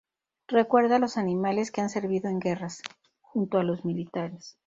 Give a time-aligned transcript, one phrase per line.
[0.47, 2.81] Recuerda a los animales que han servido en guerras,
[3.21, 4.57] junto a los militares.